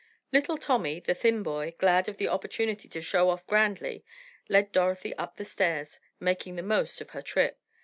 Little 0.33 0.57
Tommy, 0.57 0.99
the 0.99 1.13
thin 1.13 1.43
boy, 1.43 1.75
glad 1.77 2.09
of 2.09 2.17
the 2.17 2.27
opportunity 2.27 2.87
to 2.89 3.01
"show 3.03 3.29
off" 3.29 3.45
grandly 3.45 4.03
led 4.49 4.71
Dorothy 4.71 5.13
up 5.15 5.35
the 5.35 5.45
stairs, 5.45 5.99
making 6.19 6.55
the 6.55 6.63
most 6.63 7.01
of 7.01 7.11
the 7.11 7.21
trip. 7.21 7.59